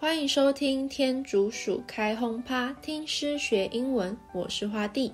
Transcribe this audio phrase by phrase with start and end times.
[0.00, 4.16] 欢迎收听天竺鼠开轰趴，听诗学英文。
[4.32, 5.12] 我是花蒂。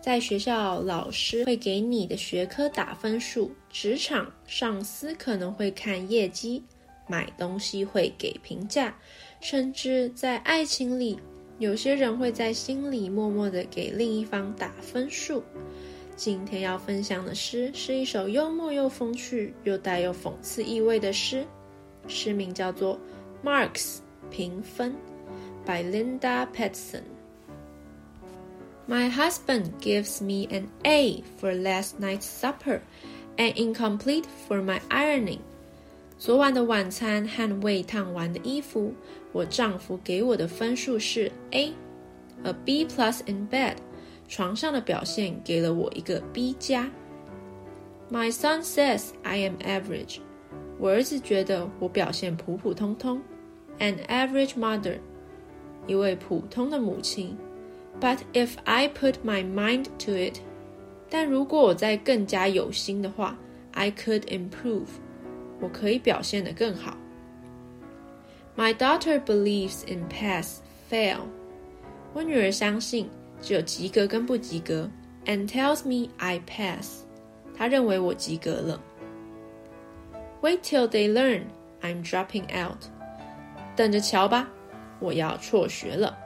[0.00, 6.62] 在学校，老师会给你的学科打分数；职场，上司可能会看业绩；
[7.08, 8.92] 买东西会给评价；
[9.40, 11.18] 甚至在爱情里，
[11.58, 15.42] 有些人会在心里默默地给另一方打分数。
[16.14, 21.44] 今天要分享的诗是一首幽默又风趣又带有讽刺意味的诗，
[22.06, 22.96] 诗名叫做。
[23.44, 23.98] Marks
[24.29, 24.95] 评分
[25.65, 27.03] by Linda Peterson.
[28.87, 32.81] My husband gives me an A for last night's supper
[33.37, 35.39] and incomplete for my ironing.
[36.17, 38.93] 昨晚的晚餐和未烫完的衣服，
[39.31, 41.73] 我丈夫给我的分数是 A,
[42.43, 43.75] a B plus in bed.
[44.27, 46.89] 床上的表现给了我一个 B 加。
[48.09, 50.19] My son says I am average.
[50.77, 53.21] 我儿子觉得我表现普普通通
[53.79, 54.99] ，an average mother，
[55.87, 57.37] 一位普通的母亲。
[57.99, 60.39] But if I put my mind to it，
[61.09, 63.37] 但如果我再更加有心的话，
[63.73, 64.87] I could improve，
[65.59, 66.97] 我可以表现得更好。
[68.55, 71.19] My daughter believes in pass fail，
[72.13, 73.09] 我女儿相信
[73.41, 74.89] 只有及格跟不及格，
[75.25, 77.03] and tells me I pass，
[77.55, 78.81] 她认为我及格了。
[80.41, 81.43] Wait till they learn
[81.81, 82.85] I'm dropping out。
[83.76, 84.48] 等着瞧吧，
[84.98, 86.16] 我要辍学了。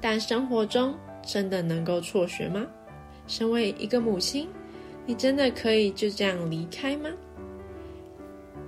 [0.00, 2.64] 但生活中真的能够辍学吗？
[3.26, 4.48] 身为一个母亲，
[5.04, 7.10] 你真的可以就这样离开吗？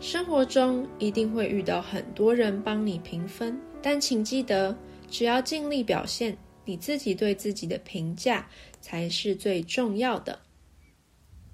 [0.00, 4.76] 生活中一定会遇到很多人帮你评分，但请记得，
[5.08, 8.46] 只要尽力表现，你自己对自己的评价
[8.80, 10.38] 才是最重要的。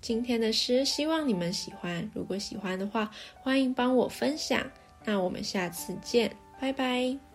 [0.01, 2.11] 今天的诗，希望你们喜欢。
[2.15, 4.63] 如果喜欢的话，欢迎帮我分享。
[5.05, 7.34] 那我们下次见，拜拜。